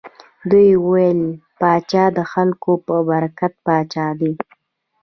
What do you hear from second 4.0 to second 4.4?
دی.